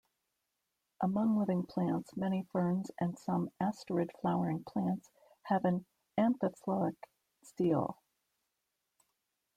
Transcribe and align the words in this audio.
Among 1.03 1.37
living 1.37 1.63
plants, 1.63 2.17
many 2.17 2.41
ferns 2.51 2.89
and 2.99 3.19
some 3.19 3.51
Asterid 3.61 4.09
flowering 4.19 4.63
plants 4.63 5.11
have 5.43 5.63
an 5.63 5.85
amphiphloic 6.17 6.95
stele. 7.43 7.99